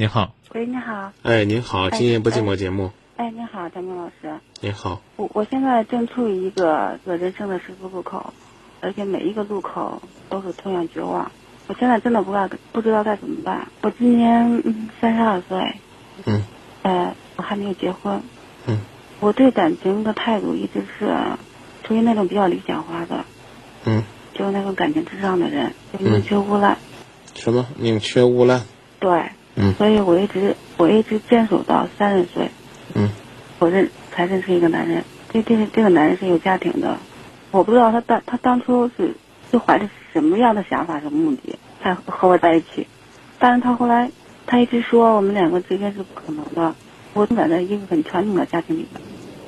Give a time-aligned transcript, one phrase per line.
[0.00, 1.12] 您好，喂，你好。
[1.24, 4.32] 哎，您好，哎今夜不寂寞节目，哎，你好，张明老师。
[4.60, 8.32] 您好，我我现在正处于一个个人生的十字路口，
[8.80, 10.00] 而且每一个路口
[10.30, 11.32] 都是同样绝望。
[11.66, 13.66] 我现在真的不知道不知道该怎么办。
[13.82, 15.74] 我今年嗯三十二岁，
[16.26, 16.44] 嗯，
[16.82, 18.22] 呃，我还没有结婚。
[18.68, 18.78] 嗯，
[19.18, 21.12] 我对感情的态度一直是
[21.82, 23.24] 处于那种比较理想化的，
[23.84, 26.78] 嗯，就是那种感情至上的人，就宁缺毋滥。
[27.34, 28.60] 什么宁缺毋滥？
[29.00, 29.74] 对，嗯。
[29.74, 32.48] 所以我一直我一直坚守到三十岁。
[32.94, 33.10] 嗯，
[33.58, 36.96] 我认才认识一个男人，这这个这个男人是有家庭的，
[37.50, 39.14] 我不知道他当他当初是
[39.50, 42.86] 是怀着什么样的想法、什么目的才和我在一起，
[43.38, 44.10] 但是他后来
[44.46, 46.74] 他一直说我们两个之间是不可能的。
[47.14, 49.02] 我生长在一个很传统的家庭里面，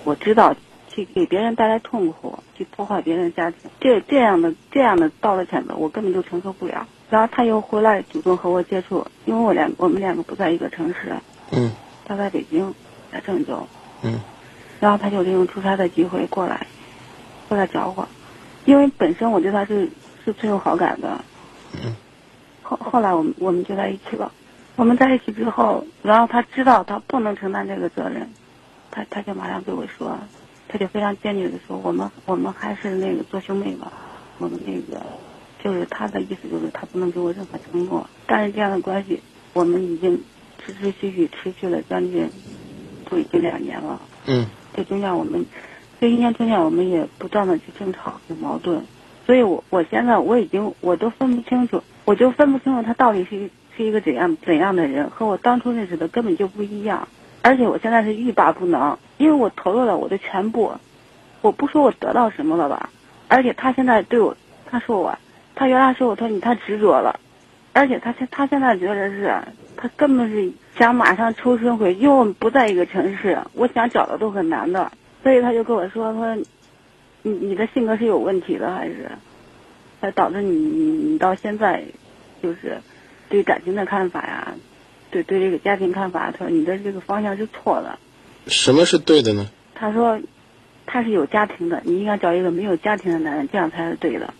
[0.05, 0.55] 我知道
[0.89, 6.87] 去给别人带来痛苦，去破坏别人的家庭，这这样的这样的道德谴责，我根本就承受不了。
[7.11, 11.13] 然后他又回来主动和我接触，因为我两我们两个不在一个城市，
[11.51, 11.71] 嗯
[12.07, 12.73] 他在北京，
[13.13, 13.67] 在郑州，
[14.03, 14.21] 嗯
[14.79, 16.67] 然后他就利用出差的机会过来，
[17.49, 18.09] 过来找我，
[18.65, 19.91] 因为本身我对他是
[20.25, 21.23] 是最有好感的。
[21.75, 21.95] 嗯。
[22.63, 24.31] 后后来我们我们就在一起了，
[24.77, 28.31] 我们在一起之后，然后他知道他不能承担这个责任，
[28.93, 30.17] 他他就马上对我说，
[30.69, 33.93] 他就非常坚决的说，我们我们还是那个做兄妹吧，
[34.39, 35.05] 我们那个
[35.63, 39.21] 就是他的意思就是他不能给我任何承诺，但是这样的关系
[39.53, 40.23] 我们已经
[40.65, 42.29] 持持续续持续了将近
[43.09, 44.01] 都已经两年了。
[44.27, 44.47] 嗯。
[44.73, 45.45] 这中间我们
[46.01, 48.83] 这一年中间我们也不断的去争吵有矛盾，
[49.27, 57.09] 所以我我现在我已经我都分不清楚，我就分不清楚他到底是一是一个怎样怎样的人，和我当初认识的根本就不一样，
[57.43, 60.73] 而且我现在是欲罢不能，因为我投入了我的全部，
[61.43, 62.91] 我不说我得到什么了吧，
[63.27, 65.19] 而且他现在对我，他说我，
[65.61, 67.21] 他原来说我说你太执着了，
[67.75, 69.31] 而且他现他现在觉得是，
[69.77, 74.91] 他根本是想马上抽身回，因为我们不在一个城市，我想找的都很难的，
[75.23, 76.43] 所以他就跟我说，他说，
[77.21, 79.11] 你你的性格是有问题的，还是，
[80.01, 81.85] 才导致你你你到现在，
[82.43, 82.79] 就是，
[83.29, 84.55] 对感情的看法呀，
[85.11, 87.99] 对对这个家庭看法，他说你的这个方向是错的，
[88.47, 89.47] 什么是对的呢？
[89.75, 90.19] 他说
[90.87, 94.33] 他是有家庭的，你应该找一个没有家庭的男人，这样才是对的。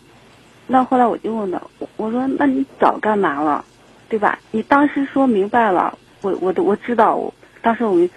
[0.73, 3.65] 那后来我就问他，我我说那你早干嘛了，
[4.09, 4.39] 对吧？
[4.53, 8.09] 你当时说明白了，我我都我知道，我当时我们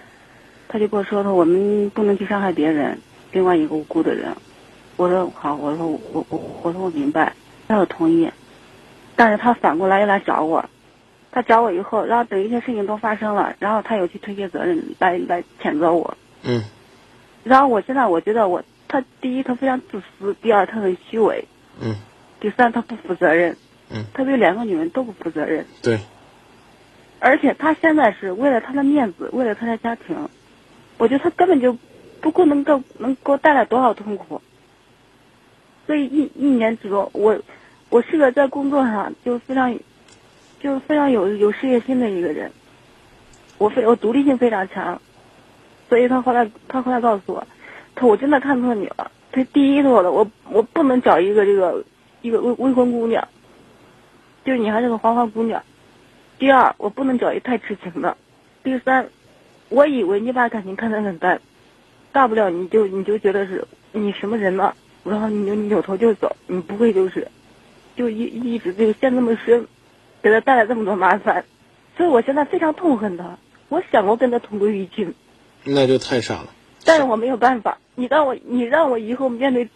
[0.68, 2.96] 他就跟我说说我们不能去伤害别人，
[3.32, 4.32] 另外一个无辜的人。
[4.98, 7.34] 我说好，我说我我我我说我明白，
[7.68, 8.30] 他说同意，
[9.16, 10.64] 但是他反过来又来找我，
[11.32, 16.16] 他找我以后，然后等一些事情都发生了，然后他又去推卸责任来来谴责我。
[16.44, 16.64] 嗯
[17.44, 21.44] 然后我现在我觉得我他第一他非常自私，第二他很虚伪，
[21.82, 21.96] 嗯
[22.44, 23.56] 第三他不负责任，
[23.90, 25.98] 嗯，他对两个女人都不负责任，对，
[27.20, 30.28] 而且他现在是为了他的面子，为了他的家庭，
[30.98, 31.78] 我觉得他根本就
[32.20, 34.42] 不够能够能给我带来多少痛苦。
[35.88, 37.40] 所以一一年之中，我
[37.90, 39.74] 我是个在工作上就非常
[40.60, 42.52] 就是非常有有事业心的一个人，
[43.58, 45.02] 我非我独立性非常强，
[45.88, 47.48] 所以他后来他后来告诉我，
[47.96, 49.12] 他说我真的看错你了。
[49.32, 51.84] 他第一说的我我不能找一个这个
[52.24, 53.28] 一个未未婚姑娘，
[54.46, 55.62] 就是你还是个花花姑娘。
[56.40, 58.16] 第二，我不能找一太痴情的。
[58.64, 59.10] 第三，
[59.68, 61.42] 我以为你把感情看得很淡，
[62.14, 64.74] 大不了你就你就觉得是你什么人呢？
[65.04, 67.28] 然后你就扭头就走，你不会就是，
[67.98, 69.68] 就一一直就陷那么深，
[70.22, 71.44] 给他带来这么多麻烦，
[71.98, 73.38] 所以我现在非常痛恨他。
[73.68, 75.14] 我想过跟他同归于尽，
[75.66, 76.48] 那就太傻了。
[76.86, 77.80] 但是我没有办法。
[77.96, 79.70] 你让我，你让我以后面对，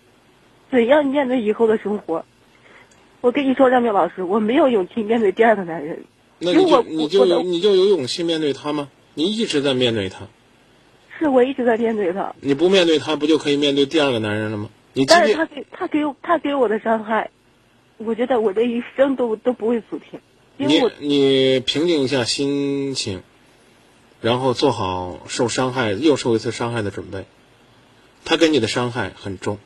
[0.72, 2.26] 怎样面对以后的生活？
[3.28, 6.06] 我跟你说，亮明老师，我没有勇气面对第二个男人。
[6.40, 8.88] 那你就你就有你就有勇气面对他吗？
[9.16, 10.28] 你一直在面对他，
[11.20, 14.70] 是我一直在面对他，你不面对他，不就可以面对第二个男人了吗？
[14.94, 17.32] 你但是他给他给我他给我的伤害，
[17.98, 20.22] 我觉得我这一生都都不会抚平，
[20.58, 23.24] 因为你我你平静一下心情，
[24.22, 27.26] 然后做好受伤害又受一次伤害的准备。
[28.24, 29.58] 他给你的伤害很重，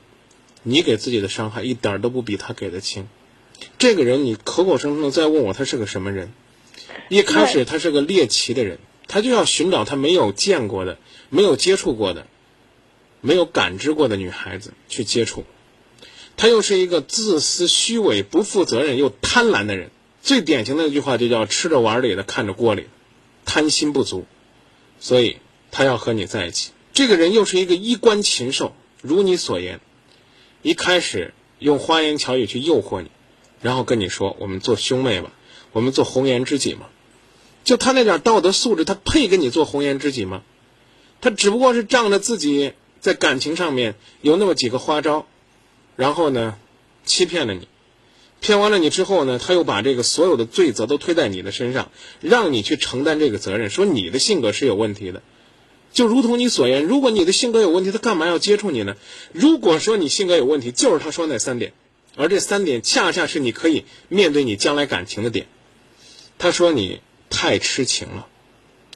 [0.63, 3.07] 你给自己的伤害一点都不比他给的轻。
[3.77, 6.31] 这个人，你口口声声的在问我他是个什么人？
[7.09, 10.97] 一开始他是个猎奇的人，他就要寻找他没有见过的、
[11.29, 12.27] 没有接触过的、
[13.21, 15.45] 没有感知过的女孩子去接触。
[16.37, 19.91] 他又是一个自私、虚伪、不负责任又贪婪的人。
[20.23, 22.87] 最典型的一句话就叫“吃着碗里的，看着锅里的”，
[23.43, 24.25] 贪心不足，
[24.99, 25.37] 所以
[25.71, 26.71] 他要和你在一起。
[26.93, 29.79] 这个人又是一个衣冠禽兽，如你所言，
[30.61, 33.09] 一开始用花言巧语去诱惑你，
[33.61, 35.31] 然后跟你说：“我们做兄妹吧，
[35.71, 36.87] 我们做红颜知己嘛。”
[37.63, 40.41] 就他那点道德素质，他配跟你做红颜知己吗？
[41.21, 45.27] 他只不过是仗着自己在感情上面有那么几个花招，
[45.95, 46.55] 然后呢，
[47.05, 47.67] 欺骗了你，
[48.39, 55.21] 骗完了你之后呢，他又把这个所有的罪责都推在你的身上，让你去承担这个责任，说你的性格是有问题的。
[55.93, 58.95] 就如同你所言，如果你的性格有问题，他干嘛要接触你呢？
[59.33, 61.73] 如果说你性格有问题，就是他说那三点，
[62.15, 65.47] 而这三点恰恰是你可以面对你将来感情的点。
[66.37, 68.27] 他说你太痴情了，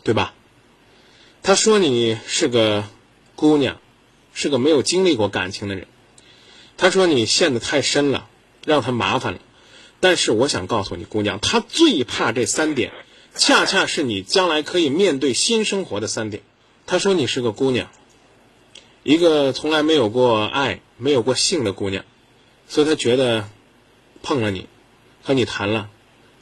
[0.03, 0.33] 对吧？
[1.43, 2.85] 他说你是个
[3.35, 3.79] 姑娘，
[4.33, 5.87] 是个没有经历过感情的人。
[6.75, 8.27] 他说你陷得太深了，
[8.65, 9.39] 让他麻烦了。
[9.99, 12.91] 但是我想告诉你，姑娘，他最怕这三点，
[13.35, 16.43] 恰恰是你将来可以面对新生活的三点。
[16.85, 17.89] 他说你是个姑娘，
[19.03, 22.03] 一个从来没有过爱、没有过性的姑娘，
[22.67, 23.47] 所以他觉得
[24.23, 24.67] 碰了你，
[25.23, 25.89] 和你谈了，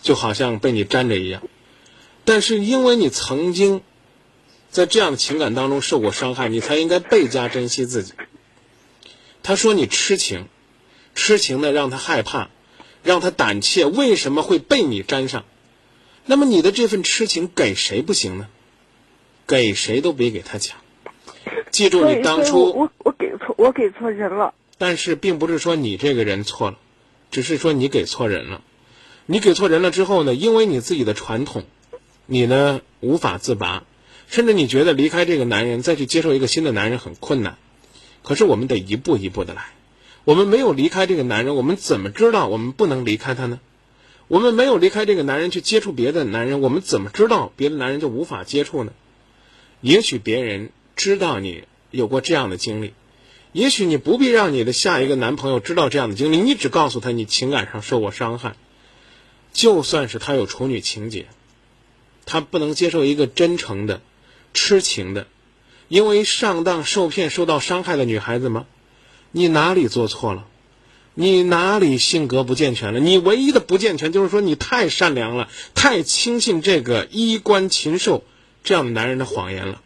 [0.02, 1.44] 就好像被你粘着一样。
[2.25, 3.81] 但是因为你曾经
[4.70, 8.14] 在这样的情感当中受过伤害，你才应该倍加珍惜自己。
[9.44, 10.48] 他说你痴情，
[11.16, 12.50] 痴情的让他害怕，
[13.04, 15.44] 让他胆怯，为什么会被你粘上？
[16.25, 18.48] 那么你的这份痴情给谁不行呢？
[19.46, 20.80] 给谁都比给他强。
[21.70, 24.54] 记住，你当初我我给错我给错人了。
[24.86, 26.78] 但是并不是说你这个人错了，
[27.32, 28.62] 只是说你给错人了。
[29.26, 31.64] 你给错人了之后呢，因为你自己的传统，
[32.26, 33.86] 你呢无法自拔，
[34.28, 37.58] 甚至你觉得离开这个男人再去接受一个新的男人很困难。
[38.24, 39.68] 可是我们得一步一步的来。
[40.26, 43.62] 我们没有离开这个男人，我们怎么知道我们不能离开他呢？
[44.28, 48.92] 我们没有离开这个男人去接触别的男人，我们怎么知道别的男人就无法接触呢？
[49.80, 52.92] 也许别人知道你有过这样的经历，
[53.54, 58.56] 也许你不必让你的下一个男朋友知道这样的经历，你只告诉他你情感上受过伤害。
[59.54, 61.28] 就算是他有处女情节，
[62.26, 64.02] 他不能接受一个真诚的、
[64.54, 65.28] 痴情的，
[65.88, 68.66] 因为上当受骗受到伤害的女孩子吗？
[69.32, 70.48] 你哪里做错了？
[71.14, 73.00] 你哪里性格不健全了？
[73.00, 78.24] 你唯一的不健全就是说你太善良了，太轻信这个衣冠禽兽。
[78.64, 79.82] 这样的男人的谎言了，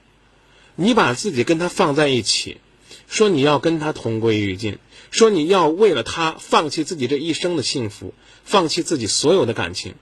[0.75, 2.57] 你把自己跟他放在一起，
[3.07, 4.77] 说你要跟他同归于尽，
[5.11, 8.13] 说你要为了他放弃自己这一生的幸福，
[8.43, 9.95] 放弃自己所有的感情，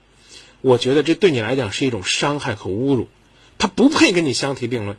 [0.62, 3.07] 我觉得这对你来讲是一种伤害和侮辱，
[3.57, 4.98] 他不配跟你相提并论，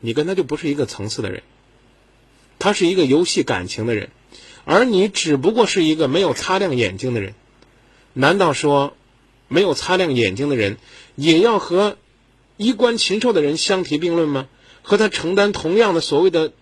[0.00, 1.42] 你跟他就不是一个层次的人，
[2.58, 4.10] 他是一个游戏感情的人，
[4.64, 7.34] 而你只不过是一个没有擦亮眼睛的人，
[8.12, 8.96] 难道说
[9.48, 10.76] 没有擦亮眼睛的人
[11.16, 11.96] 也要和？
[12.58, 14.46] 衣冠禽兽的人相提并论吗？
[14.82, 16.52] 和他承担同样的所谓的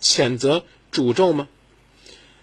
[0.00, 1.48] 谴责、诅咒吗？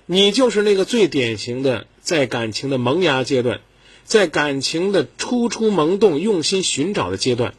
[0.05, 3.61] 你就是那个最典型的在感情的萌芽阶段，
[4.03, 7.53] 在感情的初出萌动、用心寻找的阶段，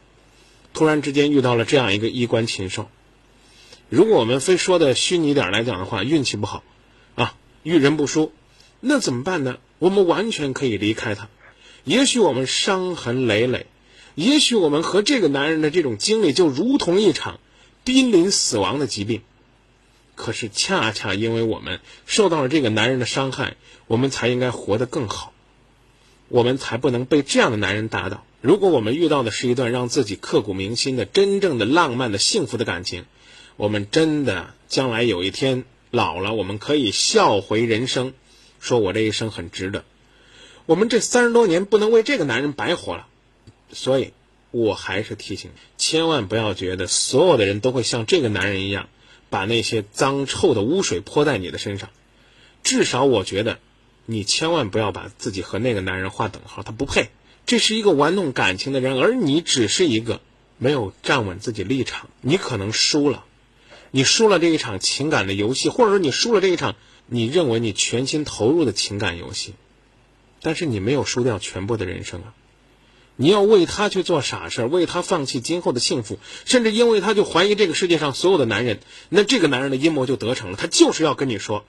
[0.73, 2.87] 突然之间遇到了这样一个衣冠禽兽。
[3.89, 6.63] 如果我们非说的虚拟点来讲的话，运气不好
[7.15, 8.31] 啊，遇人不淑，
[8.79, 9.57] 那怎么办呢？
[9.79, 11.29] 我们完全可以离开他。
[11.83, 13.65] 也许我们伤痕累累。
[14.15, 17.39] 也许我们和这个男人的这种经历就如同一场
[17.83, 19.21] 濒临死亡的疾病，
[20.15, 23.55] 可是恰恰因为我们受到了这个男人的伤害，
[23.87, 25.33] 我们才应该活得更好，
[26.29, 28.25] 我们才不能被这样的男人打倒。
[28.41, 33.05] 如果我们遇到的是一段让自己刻骨铭心的真正的浪漫的幸福的感情，
[33.57, 38.13] 我们真的将来有一天老了，我们可以笑回人生，
[38.59, 39.83] 说我这一生很值得。
[40.65, 43.07] 我们这三十多年不能为这个男人白活了。
[43.71, 44.13] 所以，
[44.51, 48.89] 我还是提醒，千万不要觉得所有的人都会像这个男人一样，
[49.35, 51.89] 把那些脏臭的污水泼在你的身上。
[52.63, 53.59] 至少，我觉得，
[54.05, 57.09] 你千万不要把自己和那个男人划等号，他不配。
[57.45, 60.21] 这是一个玩弄感情的人，而你只是一个
[60.57, 62.09] 没有站稳自己立场。
[62.21, 63.25] 你可能输了，
[63.91, 66.77] 你输了这一场情感的游戏，或者说你输了这一场
[67.07, 69.53] 你认为你全心投入的情感游戏。
[70.41, 72.33] 但是你没有输掉全部的人生啊。
[73.17, 80.57] 你要为他去做傻事儿为他放弃今后的幸福，甚至因为他就怀疑这个世界上所有的男人，那这个男人的阴谋就得逞了。
[80.57, 81.63] 他就是要跟你说，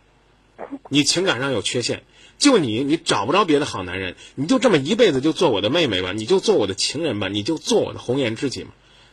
[0.89, 2.03] 你情感上有缺陷，
[2.37, 8.71] 就你，你找不着别的好男人，你就这么一辈子就做我的妹妹吧，你就做我的情人吧，你就做我的红颜知己嘛。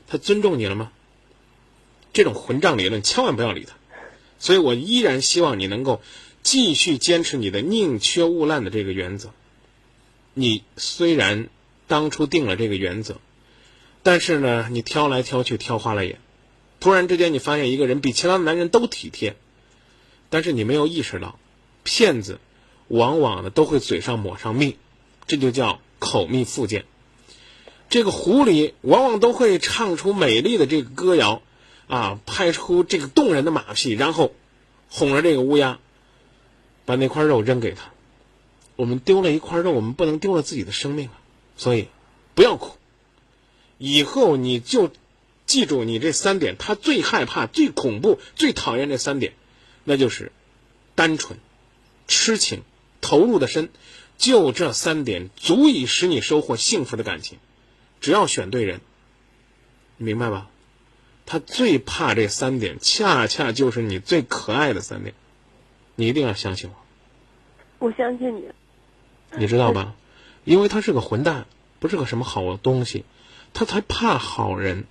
[0.08, 0.92] 他尊重你了吗？
[2.14, 3.76] 这种混账理论千万不要理他。
[4.40, 6.02] 所以我依然希望你能够
[6.42, 9.30] 继续坚持你的宁缺毋滥的这个原则。
[10.34, 11.48] 你虽然。
[11.94, 13.18] 当初定了这个原则，
[14.02, 16.18] 但是呢，你挑来挑去挑花了眼，
[16.80, 19.36] 突然之间你发现一个人比其他男人都体贴，
[20.32, 21.38] 但是你没有意识到，
[21.84, 22.40] 骗子
[22.88, 24.76] 往往呢都会嘴上抹上蜜，
[25.28, 26.86] 这就叫口蜜腹剑。
[27.90, 31.44] 这个狐狸往往都会唱出美丽的这个歌谣，
[31.86, 34.34] 啊，拍出这个动人的马屁，然后
[34.90, 35.78] 哄着这个乌鸦，
[36.86, 37.92] 把那块肉扔给他。
[38.78, 41.22] 我们丢了一块肉，我们不能丢了自己的生命啊！
[41.56, 41.88] 所以，
[42.36, 42.78] 不要哭。
[43.78, 44.92] 以后你就
[45.46, 49.34] 记住你这三点，他最害怕、最恐怖、最讨厌这三点，
[49.84, 50.32] 那就是
[50.96, 51.40] 单纯、
[52.08, 52.64] 痴情、
[53.02, 53.70] 投入的深。
[54.18, 57.40] 就这三点，足以使你收获幸福的感情。
[58.00, 58.80] 只要选对人，
[59.98, 60.50] 明白吧？
[61.26, 65.16] 他最怕这三点，恰恰就是你最可爱的三点。
[65.96, 67.88] 你一定要相信我。
[67.88, 68.46] 我相信你。
[69.38, 69.96] 你知道吧？
[70.44, 71.46] 因为他是个混蛋，
[71.80, 73.06] 不是个什么好东西，
[73.54, 74.86] 他才怕好人。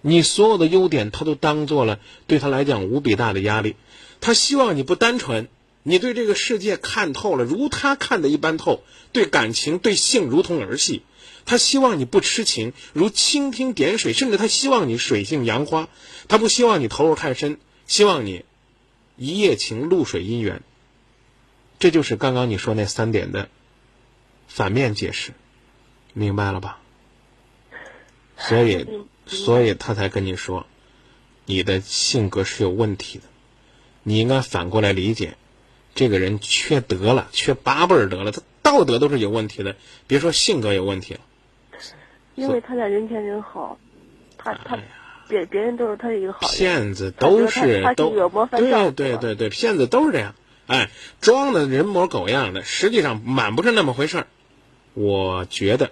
[0.00, 3.76] 你所有的优点，他都当做了对他来讲无比大的压力。
[4.20, 5.48] 他希望你不单纯，
[5.82, 11.02] 你对这个世界看透了，如他看的一般透，对感情、对性如同儿戏。
[11.46, 15.88] 他希望你不痴情，如蜻蜓点水，甚至他希望你水性杨花。
[16.28, 18.44] 他不希望你投入太深，希望你
[19.16, 20.62] 一夜情，露水姻缘。
[21.78, 23.48] 这就是刚刚你说那三点的。
[24.48, 25.32] 反面解释，
[26.12, 26.78] 明白了吧？
[28.36, 28.86] 所以，
[29.26, 30.66] 所以他才跟你说，
[31.46, 33.24] 你的性格是有问题的。
[34.02, 35.36] 你应该反过来理解，
[35.94, 41.20] 这个人缺德了，缺八辈儿德了，他道德都是有问题的，别说性格有问题了。
[42.34, 43.78] 因为他在人前人好，
[44.36, 44.78] 他他
[45.28, 48.10] 别别人都是他一个好骗子都是都
[48.50, 50.34] 对对对对，骗子都是这样。
[50.66, 54.26] 哎，装的人模狗样的，实际上满不是那么回事儿。
[54.94, 55.90] 我觉得，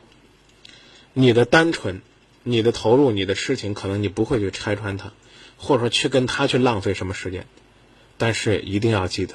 [1.12, 2.00] 你的单纯，
[2.42, 5.12] 你的投入，你的痴情，可能你不会去拆穿他，
[5.56, 7.46] 或者说去跟他去浪费什么时间。
[8.16, 9.34] 但是一定要记得，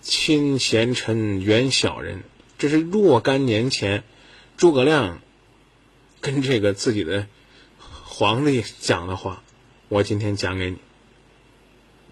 [0.00, 2.22] 亲贤臣，远小人，
[2.58, 4.04] 这是若干年前
[4.56, 5.20] 诸葛亮
[6.20, 7.26] 跟这个自己的
[7.78, 9.42] 皇帝讲的话。
[9.88, 10.78] 我今天讲给你，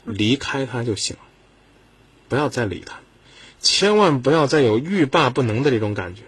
[0.04, 1.22] 离开他就行了。
[2.28, 3.00] 不要再理他，
[3.64, 6.22] 千万不要再有欲罢不能的这种感觉，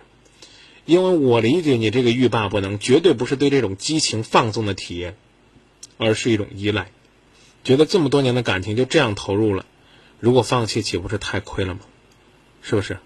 [0.87, 5.17] 因为我理解你这个欲罢不能，绝对不是对这种激情放纵的体验，
[5.99, 6.91] 而是一种依赖，
[7.63, 9.67] 觉得这么多年的感情就这样投入了，
[10.19, 11.81] 如果放弃岂不是太亏了吗？
[12.63, 12.99] 是不是？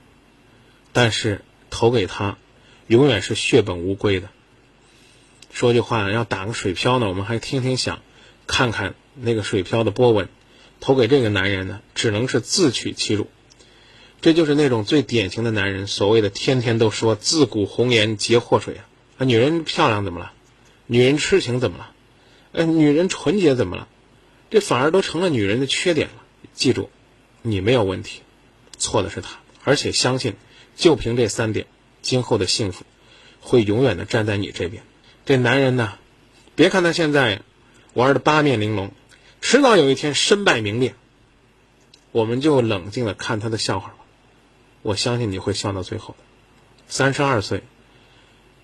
[0.93, 2.39] 但是投给他，
[2.87, 4.31] 永远是血本无归的。
[5.53, 8.01] 说句话，要打个水漂呢，我们还听听响，
[8.47, 10.29] 看看那个水漂的波纹。
[10.79, 13.27] 投给这个男人呢，只能是自取其辱。
[14.21, 18.77] 这就是那种最典型的男人，所谓的天天都说自古红颜皆祸水
[19.17, 19.25] 啊！
[19.25, 20.33] 女人漂亮怎么了？
[20.87, 21.93] 女人痴情怎么了？
[22.53, 23.89] 呃，女人纯洁怎么了？
[24.51, 26.15] 这反而都成了女人的缺点了。
[26.53, 26.91] 记住，
[27.41, 28.21] 你没有问题，
[28.77, 29.39] 错的是他。
[29.65, 30.35] 而且相信，
[30.77, 31.67] 就凭这三点，
[32.03, 32.85] 今后的幸福
[33.41, 34.83] 会永远的站在你这边。
[35.25, 35.95] 这男人呢，
[36.57, 37.41] 别看他现在
[37.95, 38.91] 玩的八面玲珑。
[39.41, 40.95] 迟早有一天身败名裂，
[42.13, 43.95] 我们就冷静的看他的笑话。
[44.83, 46.25] 我相信你会笑到最后的。
[46.89, 47.63] 三十二岁，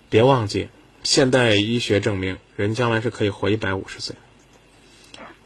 [0.09, 0.69] 别忘记，
[1.03, 4.15] 现代医学证明人将来是可以活一百五十岁，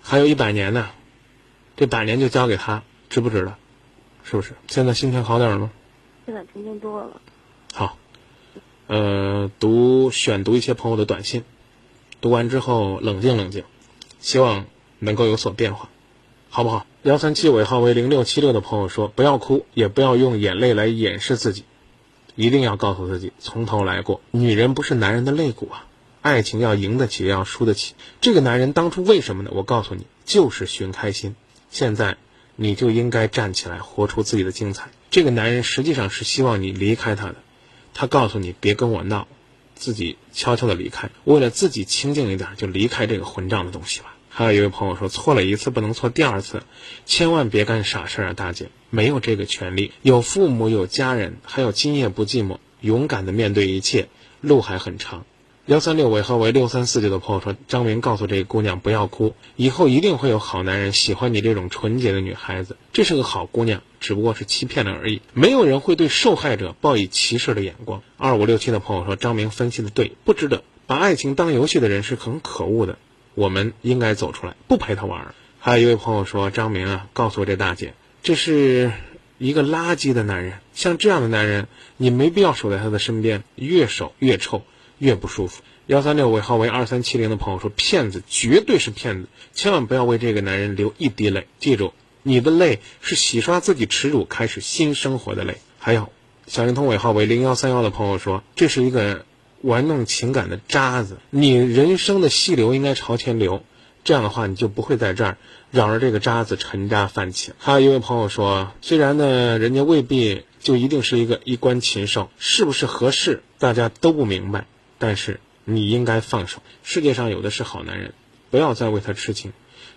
[0.01, 0.90] 还有一百年呢。
[1.75, 3.56] 这百年就交给他，值不值得？
[4.24, 4.54] 是不是？
[4.68, 5.72] 现在心情好点了吗？
[6.25, 7.22] 现在平静多了。
[7.74, 7.98] 好，
[8.88, 11.44] 呃，读选读一些朋友的短信，
[12.20, 13.63] 读完之后冷静冷静，
[14.20, 14.66] 希望。
[15.04, 15.90] 能够有所变化，
[16.51, 16.86] 好不好？
[17.03, 21.63] 幺三七尾号为零六七六的朋友说：“不要哭，也不要用眼泪来掩饰自己，
[22.36, 24.22] 一定要告诉自己从头来过。
[24.29, 25.88] 女人不是男人的肋骨啊，
[26.22, 27.96] 爱情要赢得起，要输得起。
[28.22, 29.50] 这个男人当初为什么呢？
[29.51, 31.36] 我告诉你，就是寻开心。
[31.72, 32.17] 现在
[32.55, 34.91] 你就应该站起来，活出自己的精彩。
[35.10, 37.36] 这个男人实际上是希望你离开他的，
[37.96, 39.27] 他告诉你别跟我闹，
[39.74, 46.64] 自己悄悄的离开，为了自己清静一点，就离开这个混账的东西吧。”还有一位朋友说，错了一次不能错第二次，
[47.06, 49.92] 千万别干傻事儿啊，大姐，没有这个权利。
[50.02, 54.08] 有父母，有家人，还有今夜不寂寞，勇敢的面对一切，
[54.40, 55.26] 路还很长。
[55.66, 62.78] 幺三六尾号为六三四九的朋友说，张明告诉这个姑娘不要哭，以后一定会有好男人喜欢你这种纯洁的女孩子。
[62.94, 65.22] 这是个好姑娘，只不过是欺骗了而已。
[65.34, 68.02] 没有人会对受害者报以歧视的眼光。
[68.16, 72.98] 二五六七的朋友说，张明分析的对，不值得把爱情当游戏的人是很可恶的。
[73.34, 75.34] 我们应该走出来，不陪他玩。
[75.60, 78.92] 还有一位朋友说：“张明啊，告诉我这大姐，这是
[79.38, 80.60] 一个垃圾的男人。
[80.74, 84.64] 像这样的男人，你没必要守在他的身边，越守越臭，
[84.98, 91.48] 越不舒服。”幺三六尾号为二三七零的朋友说：“骗子绝对是骗子，千万不要为这个男人流一滴泪。
[91.60, 96.12] 记住，你的泪是洗刷自己耻辱、开始新生活的泪。”还有，
[96.48, 99.26] 小灵通尾号为零幺三幺的朋友说：“这是一个
[99.62, 101.18] 玩弄情感的渣子。
[101.30, 103.63] 你人生的细流应该朝前流，
[104.03, 105.38] 这样的话你就不会在这儿
[105.72, 107.53] 绕着这个渣子沉渣泛起。
[107.58, 114.65] 还有一位朋友说，虽然呢，人家未必就一定是一个衣冠禽兽，是不是合适大家都不明白，
[114.98, 116.62] 但是你应该放手。
[116.84, 118.13] 世界上有的是好男人，
[118.50, 119.53] 不要再为他痴情。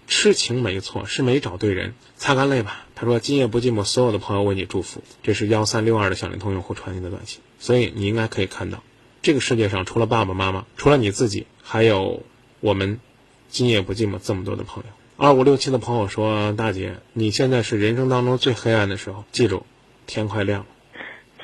[0.07, 1.95] 痴情没错，是没找对人。
[2.19, 2.85] 擦干泪吧。
[2.95, 7.41] 他说：“今夜不寂寞，所有的朋友为你祝福。”这是幺三六二的小灵通用户传递的短信。
[7.59, 8.83] 所以你应该可以看到，
[9.25, 12.25] 这个世界上除了爸爸妈妈，除了你自己，还有
[12.61, 13.01] 我们
[13.49, 14.91] 今夜不寂寞这么多的朋友。
[15.17, 19.65] 二五六七的朋友说：“大姐，你现在是人生当中最黑暗的时候，记住，
[20.07, 20.67] 天快亮了。”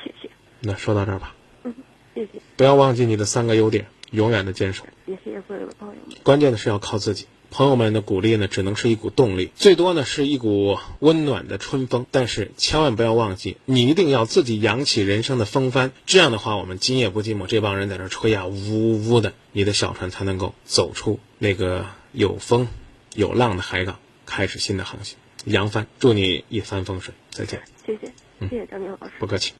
[0.05, 0.29] 谢谢。
[0.59, 1.33] 那说到这儿吧。
[1.63, 1.73] 嗯，
[2.13, 2.39] 谢谢。
[2.55, 4.85] 不要忘记你的三个优点，永远的坚守。
[5.07, 6.17] 也谢谢所有的朋友们。
[6.21, 7.25] 关键的是要靠自己。
[7.51, 12.05] 朋友们的鼓励呢，只能是一股动力，最多呢是一股温暖的春风。
[12.09, 15.91] 但是千万不要忘记，你一定要自己扬起人生的风帆。
[16.05, 22.69] 这样的话，我们今夜不寂寞这帮人在这吹呀，呜呜呜的，你的小船才能够走出那个有风
[23.13, 25.87] 有浪的海港，开始新的航行，扬帆。
[25.99, 27.61] 祝你一帆风顺，再见。
[27.85, 28.13] 谢谢，
[28.49, 29.13] 谢谢张明老师。
[29.19, 29.51] 不客气。